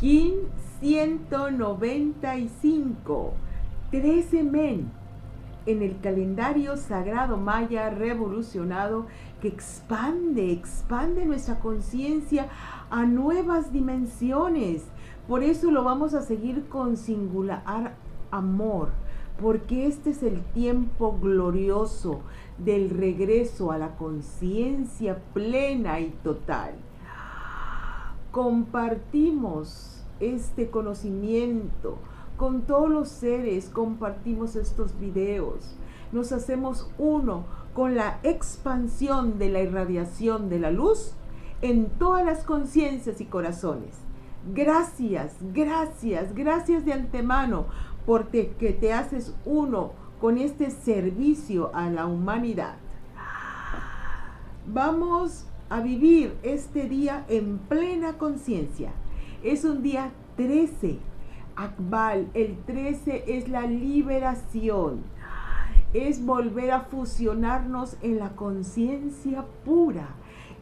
Kin 0.00 0.48
195, 0.80 3.32
13 3.90 4.42
men 4.44 4.90
en 5.66 5.82
el 5.82 6.00
calendario 6.00 6.78
sagrado 6.78 7.36
maya 7.36 7.90
revolucionado 7.90 9.04
que 9.42 9.48
expande, 9.48 10.52
expande 10.52 11.26
nuestra 11.26 11.58
conciencia 11.58 12.48
a 12.88 13.04
nuevas 13.04 13.74
dimensiones. 13.74 14.84
Por 15.28 15.42
eso 15.42 15.70
lo 15.70 15.84
vamos 15.84 16.14
a 16.14 16.22
seguir 16.22 16.66
con 16.70 16.96
singular 16.96 17.94
amor, 18.30 18.88
porque 19.38 19.86
este 19.86 20.12
es 20.12 20.22
el 20.22 20.40
tiempo 20.54 21.18
glorioso 21.20 22.22
del 22.56 22.88
regreso 22.88 23.70
a 23.70 23.76
la 23.76 23.96
conciencia 23.96 25.18
plena 25.34 26.00
y 26.00 26.08
total 26.24 26.72
compartimos 28.30 29.99
este 30.20 30.70
conocimiento 30.70 31.98
con 32.36 32.62
todos 32.62 32.88
los 32.88 33.08
seres, 33.08 33.68
compartimos 33.68 34.56
estos 34.56 34.98
videos, 34.98 35.76
nos 36.12 36.32
hacemos 36.32 36.90
uno 36.98 37.44
con 37.74 37.96
la 37.96 38.18
expansión 38.22 39.38
de 39.38 39.50
la 39.50 39.60
irradiación 39.60 40.48
de 40.48 40.58
la 40.58 40.70
luz 40.70 41.12
en 41.62 41.90
todas 41.90 42.24
las 42.24 42.44
conciencias 42.44 43.20
y 43.20 43.26
corazones. 43.26 43.98
Gracias, 44.54 45.36
gracias, 45.52 46.34
gracias 46.34 46.84
de 46.84 46.94
antemano 46.94 47.66
porque 48.06 48.52
que 48.58 48.72
te 48.72 48.92
haces 48.92 49.34
uno 49.44 49.92
con 50.20 50.38
este 50.38 50.70
servicio 50.70 51.70
a 51.74 51.90
la 51.90 52.06
humanidad. 52.06 52.76
Vamos 54.66 55.46
a 55.68 55.80
vivir 55.80 56.36
este 56.42 56.88
día 56.88 57.24
en 57.28 57.58
plena 57.58 58.18
conciencia. 58.18 58.92
Es 59.42 59.64
un 59.64 59.82
día 59.82 60.12
13. 60.36 60.98
Akbal, 61.56 62.28
el 62.34 62.58
13 62.66 63.24
es 63.26 63.48
la 63.48 63.62
liberación. 63.62 65.00
Es 65.94 66.22
volver 66.26 66.72
a 66.72 66.82
fusionarnos 66.82 67.96
en 68.02 68.18
la 68.18 68.36
conciencia 68.36 69.46
pura, 69.64 70.08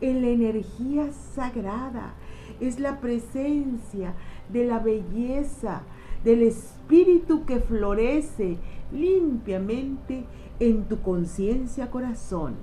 en 0.00 0.22
la 0.22 0.28
energía 0.28 1.10
sagrada. 1.34 2.14
Es 2.60 2.78
la 2.78 3.00
presencia 3.00 4.14
de 4.48 4.64
la 4.64 4.78
belleza, 4.78 5.82
del 6.22 6.42
espíritu 6.42 7.44
que 7.46 7.58
florece 7.58 8.58
limpiamente 8.92 10.24
en 10.60 10.84
tu 10.84 11.00
conciencia 11.02 11.90
corazón, 11.90 12.54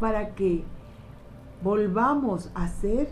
para 0.00 0.34
que 0.34 0.64
volvamos 1.62 2.50
a 2.54 2.66
ser 2.66 3.10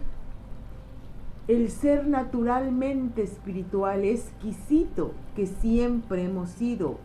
el 1.51 1.69
ser 1.69 2.07
naturalmente 2.07 3.25
espiritual 3.25 4.05
exquisito 4.05 5.15
que 5.35 5.47
siempre 5.47 6.23
hemos 6.23 6.51
sido 6.51 6.99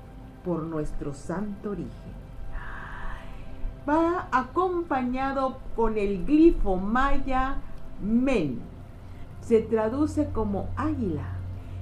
por 0.43 0.61
nuestro 0.61 1.15
santo 1.15 1.71
origen. 1.71 2.13
Va 3.89 4.27
acompañado 4.31 5.57
con 5.75 5.97
el 5.97 6.27
glifo 6.27 6.75
maya 6.75 7.57
men. 7.99 8.59
Se 9.41 9.61
traduce 9.61 10.29
como 10.29 10.67
águila 10.75 11.25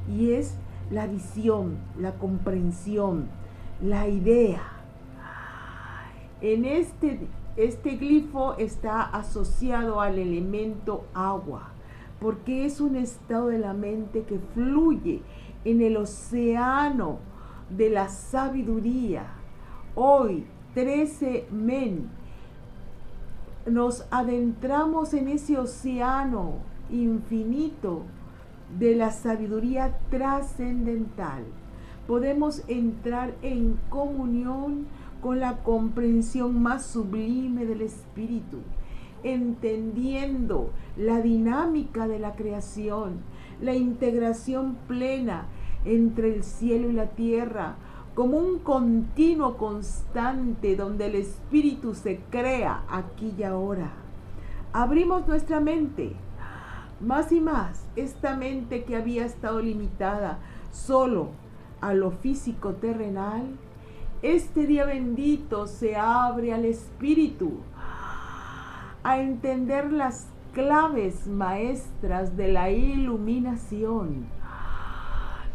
y 0.09 0.31
es 0.31 0.55
la 0.89 1.05
visión, 1.05 1.79
la 1.99 2.13
comprensión, 2.13 3.27
la 3.81 4.07
idea. 4.07 4.61
En 6.39 6.63
este 6.63 7.27
este 7.57 7.97
glifo 7.97 8.55
está 8.57 9.01
asociado 9.01 9.99
al 9.99 10.17
elemento 10.17 11.05
agua, 11.13 11.72
porque 12.23 12.65
es 12.65 12.79
un 12.79 12.95
estado 12.95 13.47
de 13.47 13.59
la 13.59 13.73
mente 13.73 14.23
que 14.23 14.39
fluye 14.53 15.21
en 15.65 15.81
el 15.81 15.97
océano 15.97 17.19
de 17.69 17.89
la 17.89 18.07
sabiduría. 18.07 19.25
Hoy, 19.93 20.45
13 20.73 21.47
men, 21.51 22.09
nos 23.65 24.05
adentramos 24.09 25.13
en 25.13 25.27
ese 25.27 25.57
océano 25.57 26.59
infinito 26.89 28.03
de 28.79 28.95
la 28.95 29.11
sabiduría 29.11 29.99
trascendental. 30.09 31.43
Podemos 32.07 32.63
entrar 32.69 33.33
en 33.41 33.77
comunión 33.89 34.87
con 35.21 35.41
la 35.41 35.57
comprensión 35.57 36.61
más 36.63 36.85
sublime 36.85 37.65
del 37.65 37.81
Espíritu, 37.81 38.59
entendiendo 39.23 40.71
la 40.97 41.21
dinámica 41.21 42.07
de 42.07 42.19
la 42.19 42.35
creación, 42.35 43.21
la 43.61 43.73
integración 43.73 44.75
plena 44.87 45.47
entre 45.85 46.33
el 46.33 46.43
cielo 46.43 46.89
y 46.89 46.93
la 46.93 47.07
tierra, 47.07 47.75
como 48.15 48.37
un 48.37 48.59
continuo 48.59 49.57
constante 49.57 50.75
donde 50.75 51.07
el 51.07 51.15
Espíritu 51.15 51.95
se 51.95 52.19
crea 52.29 52.83
aquí 52.89 53.33
y 53.37 53.43
ahora. 53.43 53.91
Abrimos 54.71 55.27
nuestra 55.27 55.59
mente, 55.59 56.13
más 56.99 57.31
y 57.31 57.41
más, 57.41 57.85
esta 57.95 58.35
mente 58.35 58.83
que 58.83 58.95
había 58.95 59.25
estado 59.25 59.61
limitada 59.61 60.39
solo 60.71 61.29
a 61.81 61.93
lo 61.93 62.11
físico 62.11 62.73
terrenal, 62.75 63.57
este 64.21 64.67
día 64.67 64.85
bendito 64.85 65.67
se 65.67 65.97
abre 65.97 66.53
al 66.53 66.63
Espíritu 66.63 67.59
a 69.03 69.19
entender 69.19 69.91
las 69.91 70.27
claves 70.53 71.27
maestras 71.27 72.37
de 72.37 72.47
la 72.47 72.69
iluminación, 72.69 74.27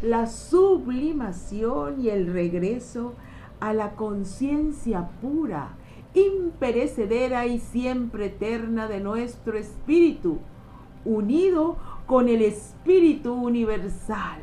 la 0.01 0.27
sublimación 0.27 2.01
y 2.01 2.09
el 2.09 2.31
regreso 2.31 3.15
a 3.59 3.73
la 3.73 3.91
conciencia 3.91 5.09
pura, 5.21 5.69
imperecedera 6.13 7.45
y 7.45 7.59
siempre 7.59 8.27
eterna 8.27 8.87
de 8.87 8.99
nuestro 8.99 9.57
espíritu, 9.57 10.39
unido 11.05 11.77
con 12.05 12.29
el 12.29 12.41
espíritu 12.41 13.33
universal. 13.33 14.41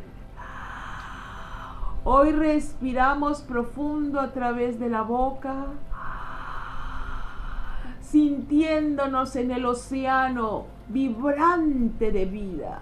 Hoy 2.05 2.31
respiramos 2.31 3.41
profundo 3.43 4.21
a 4.21 4.33
través 4.33 4.78
de 4.78 4.89
la 4.89 5.03
boca, 5.03 5.66
sintiéndonos 8.16 9.37
en 9.37 9.50
el 9.50 9.66
océano 9.66 10.65
vibrante 10.88 12.10
de 12.10 12.25
vida. 12.25 12.81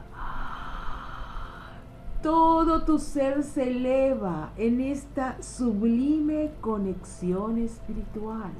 Todo 2.22 2.84
tu 2.84 3.00
ser 3.00 3.42
se 3.42 3.66
eleva 3.68 4.52
en 4.56 4.80
esta 4.80 5.42
sublime 5.42 6.52
conexión 6.60 7.58
espiritual. 7.58 8.52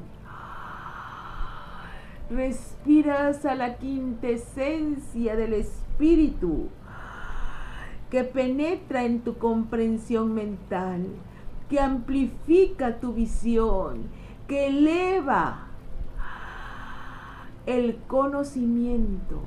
Respiras 2.29 3.45
a 3.45 3.55
la 3.55 3.77
quintesencia 3.77 5.37
del 5.37 5.53
espíritu 5.53 6.71
que 8.11 8.25
penetra 8.25 9.05
en 9.05 9.21
tu 9.21 9.39
comprensión 9.39 10.35
mental, 10.35 11.07
que 11.71 11.79
amplifica 11.79 12.99
tu 12.99 13.13
visión, 13.13 14.09
que 14.49 14.67
eleva 14.67 15.69
el 17.67 17.97
conocimiento, 18.07 19.41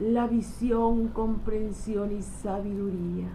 la 0.00 0.26
visión, 0.26 1.08
comprensión 1.08 2.16
y 2.16 2.22
sabiduría 2.22 3.28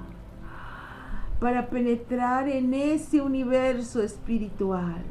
para 1.40 1.68
penetrar 1.70 2.48
en 2.48 2.74
ese 2.74 3.22
universo 3.22 4.02
espiritual, 4.02 5.04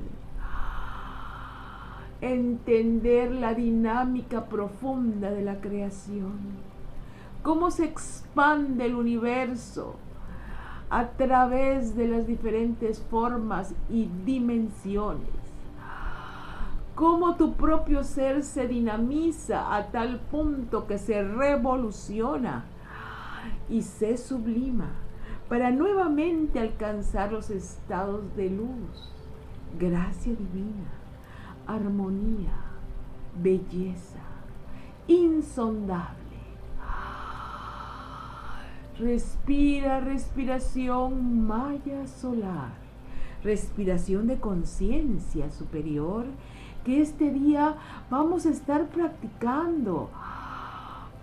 entender 2.20 3.32
la 3.32 3.52
dinámica 3.52 4.46
profunda 4.46 5.30
de 5.30 5.42
la 5.42 5.60
creación 5.60 6.62
cómo 7.42 7.70
se 7.70 7.84
expande 7.84 8.86
el 8.86 8.94
universo 8.94 9.96
a 10.90 11.08
través 11.10 11.96
de 11.96 12.06
las 12.08 12.26
diferentes 12.26 13.00
formas 13.10 13.74
y 13.90 14.08
dimensiones. 14.24 15.41
Cómo 16.94 17.36
tu 17.36 17.54
propio 17.54 18.04
ser 18.04 18.42
se 18.42 18.68
dinamiza 18.68 19.74
a 19.74 19.86
tal 19.90 20.20
punto 20.20 20.86
que 20.86 20.98
se 20.98 21.22
revoluciona 21.22 22.64
y 23.68 23.82
se 23.82 24.18
sublima 24.18 24.90
para 25.48 25.70
nuevamente 25.70 26.60
alcanzar 26.60 27.32
los 27.32 27.50
estados 27.50 28.36
de 28.36 28.50
luz, 28.50 29.12
gracia 29.78 30.34
divina, 30.34 30.90
armonía, 31.66 32.54
belleza, 33.42 34.20
insondable. 35.06 36.18
Respira 38.98 40.00
respiración 40.00 41.46
maya 41.46 42.06
solar, 42.06 42.72
respiración 43.42 44.26
de 44.26 44.38
conciencia 44.38 45.50
superior 45.50 46.26
que 46.84 47.00
este 47.00 47.30
día 47.30 47.76
vamos 48.10 48.46
a 48.46 48.50
estar 48.50 48.86
practicando. 48.86 50.10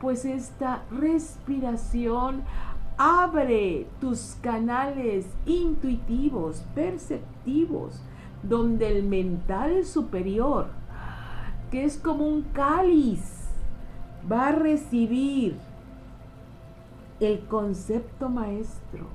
Pues 0.02 0.26
esta 0.26 0.84
respiración 0.92 2.44
abre 2.98 3.88
tus 4.02 4.36
canales 4.42 5.26
intuitivos, 5.46 6.64
perceptivos, 6.76 8.02
donde 8.44 8.98
el 8.98 9.04
mental 9.04 9.86
superior, 9.86 10.68
que 11.72 11.86
es 11.86 11.98
como 11.98 12.28
un 12.28 12.44
cáliz, 12.54 13.48
va 14.30 14.50
a 14.50 14.52
recibir 14.52 15.58
el 17.20 17.40
concepto 17.48 18.30
maestro, 18.30 19.08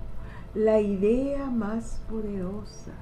la 0.54 0.80
idea 0.80 1.50
más 1.50 2.02
poderosa, 2.08 2.92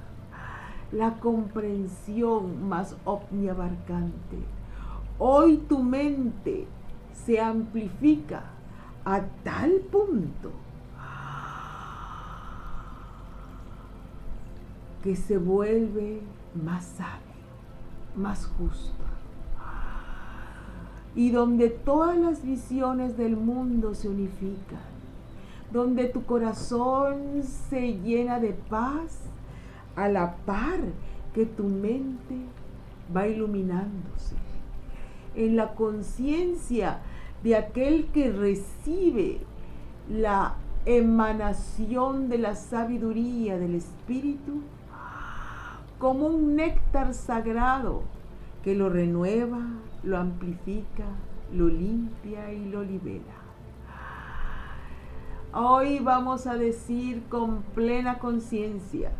la 0.93 1.15
comprensión 1.19 2.69
más 2.69 2.95
omniabarcante. 3.03 4.37
Hoy 5.17 5.57
tu 5.57 5.81
mente 5.81 6.67
se 7.25 7.39
amplifica 7.41 8.43
a 9.03 9.21
tal 9.43 9.71
punto 9.91 10.51
que 15.03 15.15
se 15.15 15.37
vuelve 15.37 16.21
más 16.63 16.85
sabio, 16.85 17.19
más 18.15 18.45
justo. 18.45 19.03
Y 21.15 21.31
donde 21.31 21.69
todas 21.69 22.17
las 22.17 22.43
visiones 22.43 23.17
del 23.17 23.35
mundo 23.35 23.93
se 23.93 24.09
unifican, 24.09 24.79
donde 25.71 26.05
tu 26.05 26.23
corazón 26.25 27.43
se 27.43 27.99
llena 27.99 28.39
de 28.39 28.53
paz 28.53 29.19
a 29.95 30.07
la 30.09 30.35
par 30.45 30.79
que 31.33 31.45
tu 31.45 31.63
mente 31.63 32.35
va 33.15 33.27
iluminándose. 33.27 34.35
En 35.35 35.55
la 35.55 35.73
conciencia 35.73 36.99
de 37.43 37.55
aquel 37.55 38.05
que 38.07 38.31
recibe 38.31 39.39
la 40.09 40.55
emanación 40.85 42.29
de 42.29 42.37
la 42.37 42.55
sabiduría 42.55 43.57
del 43.57 43.75
Espíritu 43.75 44.61
como 45.97 46.27
un 46.27 46.55
néctar 46.55 47.13
sagrado 47.13 48.03
que 48.63 48.75
lo 48.75 48.89
renueva, 48.89 49.61
lo 50.03 50.17
amplifica, 50.17 51.05
lo 51.53 51.67
limpia 51.67 52.51
y 52.51 52.65
lo 52.65 52.83
libera. 52.83 53.43
Hoy 55.53 55.99
vamos 55.99 56.47
a 56.47 56.55
decir 56.55 57.23
con 57.29 57.61
plena 57.75 58.19
conciencia, 58.19 59.11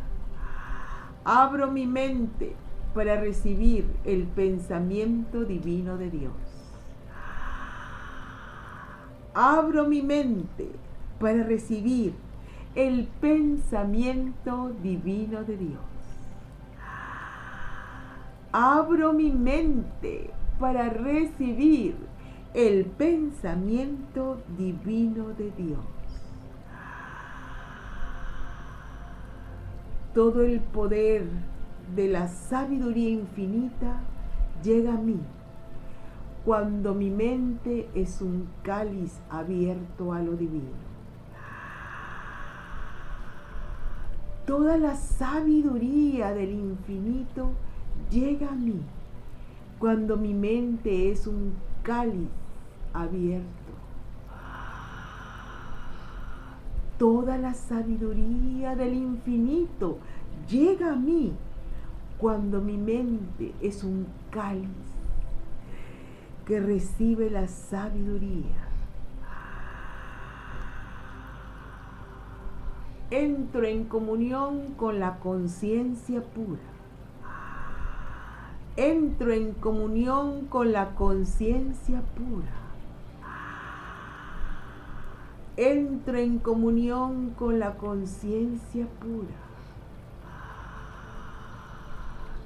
abro 1.25 1.71
mi 1.71 1.87
mente 1.87 2.55
para 2.93 3.19
recibir 3.19 3.85
el 4.03 4.23
pensamiento 4.23 5.45
divino 5.45 5.97
de 5.97 6.09
Dios. 6.09 6.33
Abro 9.33 9.87
mi 9.87 10.01
mente 10.01 10.69
para 11.19 11.43
recibir 11.43 12.13
el 12.75 13.07
pensamiento 13.19 14.71
divino 14.81 15.43
de 15.43 15.57
Dios 15.57 15.93
abro 18.53 19.13
mi 19.13 19.31
mente 19.31 20.29
para 20.59 20.87
recibir 20.89 21.95
el 22.53 22.85
pensamiento 22.85 24.37
divino 24.57 25.29
de 25.29 25.51
Dios. 25.57 26.02
Todo 30.13 30.43
el 30.43 30.59
poder 30.59 31.25
de 31.95 32.07
la 32.07 32.27
sabiduría 32.27 33.09
infinita 33.09 34.01
llega 34.63 34.93
a 34.93 34.97
mí 34.97 35.19
cuando 36.45 36.93
mi 36.93 37.09
mente 37.09 37.89
es 37.95 38.21
un 38.21 38.47
cáliz 38.61 39.19
abierto 39.29 40.13
a 40.13 40.19
lo 40.19 40.33
divino. 40.33 40.93
Toda 44.45 44.77
la 44.77 44.95
sabiduría 44.95 46.33
del 46.33 46.51
infinito 46.51 47.51
llega 48.11 48.49
a 48.49 48.55
mí 48.55 48.81
cuando 49.79 50.17
mi 50.17 50.33
mente 50.33 51.11
es 51.11 51.25
un 51.27 51.53
cáliz 51.81 52.27
abierto. 52.93 53.82
Toda 56.97 57.37
la 57.37 57.53
sabiduría 57.53 58.75
del 58.75 58.93
infinito 58.93 59.97
llega 60.49 60.93
a 60.93 60.95
mí 60.95 61.33
cuando 62.17 62.61
mi 62.61 62.77
mente 62.77 63.53
es 63.61 63.83
un 63.83 64.07
cáliz 64.29 64.69
que 66.45 66.59
recibe 66.59 67.29
la 67.29 67.47
sabiduría. 67.47 68.69
Entro 73.11 73.63
en 73.65 73.85
comunión 73.85 74.73
con 74.75 74.99
la 74.99 75.19
conciencia 75.19 76.21
pura 76.21 76.73
entro 78.75 79.31
en 79.31 79.53
comunión 79.53 80.47
con 80.47 80.71
la 80.71 80.95
conciencia 80.95 82.01
pura. 82.15 82.62
Entro 85.55 86.17
en 86.17 86.39
comunión 86.39 87.31
con 87.37 87.59
la 87.59 87.75
conciencia 87.75 88.87
pura. 88.99 89.35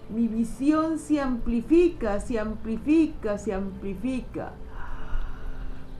Mi 0.10 0.28
visión 0.28 1.00
se 1.00 1.22
amplifica, 1.22 2.20
se 2.20 2.40
amplifica, 2.40 3.38
se 3.38 3.54
amplifica 3.54 4.52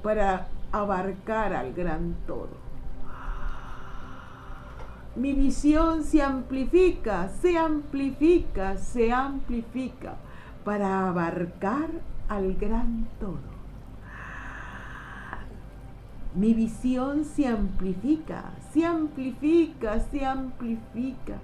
para 0.02 0.48
abarcar 0.72 1.54
al 1.54 1.74
gran 1.74 2.16
todo. 2.26 2.68
Mi 5.16 5.34
visión 5.34 6.04
se 6.04 6.22
amplifica, 6.22 7.30
se 7.30 7.58
amplifica, 7.58 8.78
se 8.78 9.12
amplifica 9.12 10.16
para 10.64 11.08
abarcar 11.10 11.90
al 12.30 12.54
gran 12.54 13.08
todo. 13.20 13.57
Mi 16.38 16.54
visión 16.54 17.26
se 17.26 17.48
amplifica, 17.48 18.54
se 18.72 18.86
amplifica, 18.86 20.00
se 20.00 20.26
amplifica 20.26 21.40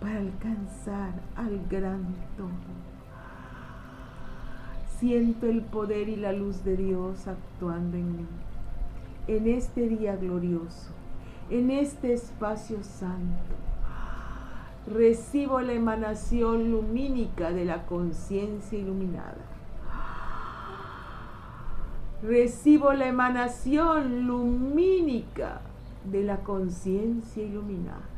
para 0.00 0.18
alcanzar 0.18 1.12
al 1.36 1.60
gran 1.70 2.14
todo. 2.36 2.50
Siento 4.98 5.46
el 5.46 5.62
poder 5.62 6.08
y 6.08 6.16
la 6.16 6.32
luz 6.32 6.64
de 6.64 6.76
Dios 6.76 7.26
actuando 7.26 7.96
en 7.96 8.16
mí 8.16 8.26
en 9.26 9.46
este 9.46 9.88
día 9.88 10.16
glorioso 10.16 10.90
en 11.50 11.70
este 11.70 12.12
espacio 12.12 12.82
santo. 12.82 13.54
Recibo 14.86 15.60
la 15.60 15.72
emanación 15.72 16.70
lumínica 16.70 17.52
de 17.52 17.64
la 17.64 17.86
conciencia 17.86 18.78
iluminada. 18.78 19.53
Recibo 22.26 22.92
la 22.92 23.06
emanación 23.06 24.26
lumínica 24.26 25.60
de 26.10 26.22
la 26.22 26.38
conciencia 26.38 27.42
iluminada. 27.42 28.08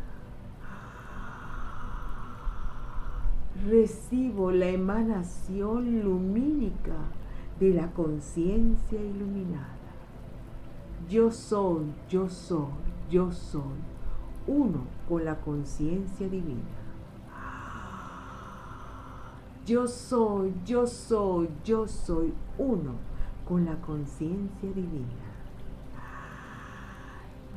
Recibo 3.69 4.53
la 4.53 4.67
emanación 4.67 6.03
lumínica 6.03 6.95
de 7.59 7.75
la 7.75 7.91
conciencia 7.91 9.01
iluminada. 9.01 9.77
Yo 11.09 11.33
soy, 11.33 11.87
yo 12.09 12.29
soy 12.29 12.87
yo 13.11 13.31
soy 13.31 13.63
uno 14.47 14.85
con 15.09 15.25
la 15.25 15.37
conciencia 15.37 16.29
divina. 16.29 16.63
Yo 19.65 19.89
soy, 19.89 20.55
yo 20.65 20.87
soy, 20.87 21.49
yo 21.65 21.89
soy 21.89 22.33
uno 22.59 23.16
con 23.49 23.65
la 23.65 23.77
conciencia 23.77 24.71
divina. 24.75 25.27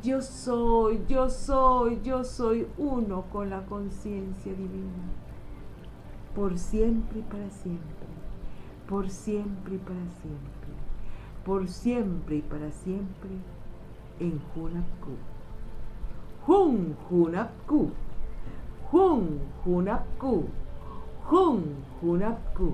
Yo 0.03 0.21
soy, 0.21 1.01
yo 1.09 1.29
soy, 1.29 1.99
yo 2.03 2.23
soy 2.23 2.67
uno 2.77 3.23
con 3.31 3.49
la 3.49 3.65
conciencia 3.65 4.53
divina. 4.53 5.03
Por 6.35 6.57
siempre 6.57 7.19
y 7.19 7.23
para 7.23 7.49
siempre. 7.49 8.07
Por 8.87 9.09
siempre 9.09 9.75
y 9.75 9.77
para 9.79 10.09
siempre. 10.21 10.69
Por 11.43 11.67
siempre 11.67 12.35
y 12.37 12.41
para 12.41 12.71
siempre 12.71 13.31
en 14.19 14.39
Hunapku. 14.55 15.17
Hun 16.47 16.95
Hunapku. 17.09 17.91
Hun 18.91 19.39
Hunapku. 19.65 20.45
Hun 21.29 21.75
Hunapku. 22.01 22.73